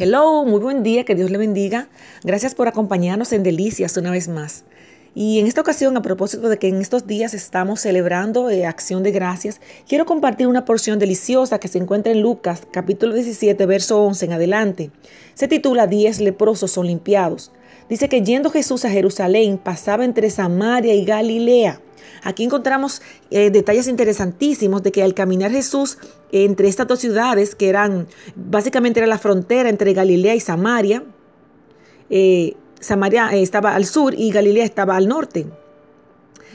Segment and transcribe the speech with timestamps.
[0.00, 1.88] Hello, muy buen día, que Dios le bendiga.
[2.22, 4.62] Gracias por acompañarnos en Delicias una vez más.
[5.12, 9.02] Y en esta ocasión, a propósito de que en estos días estamos celebrando eh, Acción
[9.02, 14.00] de Gracias, quiero compartir una porción deliciosa que se encuentra en Lucas, capítulo 17, verso
[14.04, 14.90] 11 en adelante.
[15.34, 17.50] Se titula Diez leprosos son limpiados.
[17.88, 21.80] Dice que yendo Jesús a Jerusalén, pasaba entre Samaria y Galilea.
[22.22, 25.98] Aquí encontramos eh, detalles interesantísimos de que al caminar Jesús
[26.32, 31.02] entre estas dos ciudades, que eran básicamente era la frontera entre Galilea y Samaria,
[32.10, 35.46] eh, Samaria eh, estaba al sur y Galilea estaba al norte.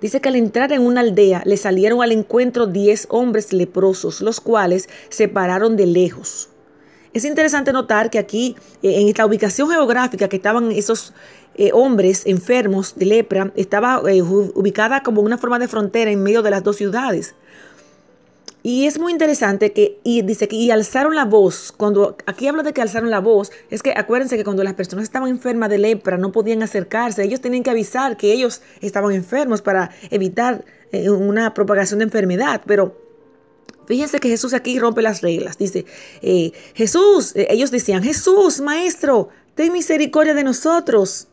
[0.00, 4.40] Dice que al entrar en una aldea le salieron al encuentro diez hombres leprosos, los
[4.40, 6.50] cuales se pararon de lejos.
[7.16, 11.14] Es interesante notar que aquí, en esta ubicación geográfica que estaban esos
[11.54, 16.42] eh, hombres enfermos de lepra estaba eh, ubicada como una forma de frontera en medio
[16.42, 17.34] de las dos ciudades.
[18.62, 22.62] Y es muy interesante que, y dice que, y alzaron la voz, cuando aquí habla
[22.62, 25.78] de que alzaron la voz, es que acuérdense que cuando las personas estaban enfermas de
[25.78, 31.08] lepra no podían acercarse, ellos tenían que avisar que ellos estaban enfermos para evitar eh,
[31.08, 33.05] una propagación de enfermedad, pero
[33.86, 35.58] Fíjense que Jesús aquí rompe las reglas.
[35.58, 35.84] Dice,
[36.74, 41.28] Jesús, ellos decían, Jesús, maestro, ten misericordia de nosotros.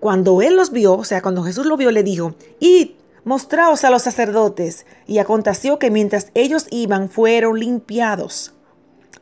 [0.00, 2.90] Cuando él los vio, o sea, cuando Jesús lo vio, le dijo, id,
[3.24, 4.86] mostraos a los sacerdotes.
[5.06, 8.54] Y aconteció que mientras ellos iban, fueron limpiados.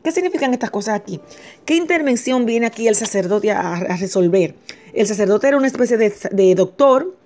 [0.04, 1.18] ¿Qué significan estas cosas aquí?
[1.64, 4.54] ¿Qué intervención viene aquí el sacerdote a, resolver?
[4.92, 7.16] El sacerdote era una especie de, doctor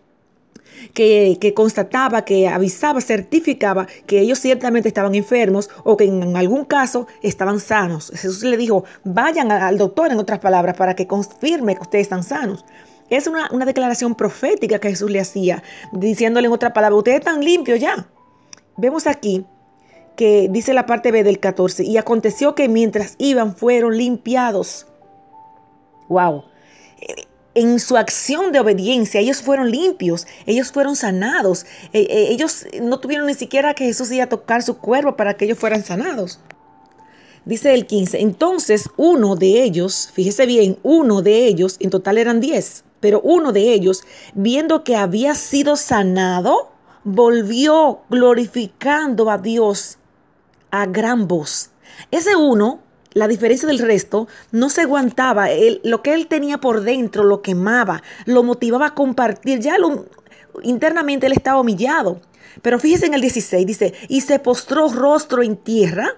[0.94, 7.06] que, constataba, que avisaba, certificaba que ellos ciertamente estaban enfermos o que en algún caso
[7.22, 8.10] estaban sanos.
[8.14, 12.24] Jesús le dijo, vayan al doctor, en otras palabras, para que confirme que ustedes están
[12.24, 12.64] sanos.
[13.10, 17.80] Es una, declaración profética que Jesús le hacía, diciéndole en otra palabra, ustedes están limpios
[17.80, 18.08] ya.
[18.76, 19.46] Vemos aquí
[20.16, 24.86] que dice la parte B del 14, y aconteció que mientras iban fueron limpiados.
[26.08, 26.44] Wow.
[27.54, 31.64] En su acción de obediencia, ellos fueron limpios, ellos fueron sanados.
[31.92, 35.34] Eh, eh, ellos no tuvieron ni siquiera que Jesús iba a tocar su cuerpo para
[35.34, 36.40] que ellos fueran sanados.
[37.44, 42.40] Dice el 15, entonces uno de ellos, fíjese bien, uno de ellos, en total eran
[42.40, 46.70] 10, pero uno de ellos, viendo que había sido sanado,
[47.04, 49.96] volvió glorificando a Dios
[50.70, 51.70] a gran voz.
[52.10, 52.80] Ese uno,
[53.12, 55.48] la diferencia del resto, no se aguantaba.
[55.82, 59.60] lo que él tenía por dentro lo quemaba, lo motivaba a compartir.
[59.60, 60.06] Ya lo,
[60.62, 62.20] internamente él estaba humillado.
[62.62, 66.16] Pero fíjese en el 16, dice, y se postró rostro en tierra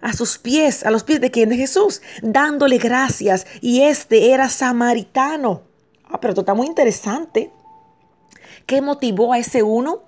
[0.00, 3.46] a sus pies, a los pies de quien de Jesús, dándole gracias.
[3.60, 5.62] Y este era samaritano.
[6.08, 7.50] Ah, pero esto está muy interesante.
[8.66, 10.02] ¿Qué motivó a ese uno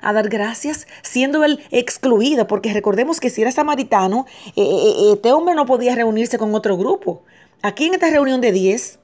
[0.00, 2.46] a dar gracias, siendo él excluido?
[2.46, 6.54] Porque recordemos que si era samaritano, eh, eh, eh, este hombre no podía reunirse con
[6.54, 7.22] otro grupo.
[7.62, 8.98] Aquí en esta reunión de 10,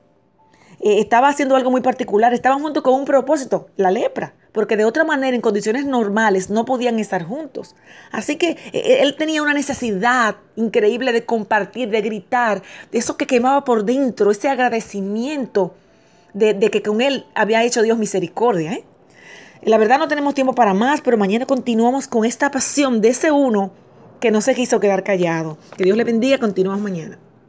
[0.81, 2.35] estaba haciendo algo muy particular.
[2.35, 6.65] Estaban juntos con un propósito, la lepra porque de otra manera en condiciones normales no
[6.65, 7.75] podían estar juntos.
[8.13, 12.63] Así que él tenía una necesidad increíble de compartir, de gritar,
[12.93, 15.75] de eso que quemaba por dentro, ese agradecimiento
[16.35, 18.75] de, que con él había hecho Dios misericordia.
[18.75, 18.85] ¿eh?
[19.65, 23.31] La verdad no tenemos tiempo para más, pero mañana continuamos con esta pasión de ese
[23.31, 23.71] uno
[24.21, 25.57] que no se quiso quedar callado.
[25.79, 27.19] Que Dios le bendiga, continuamos mañana.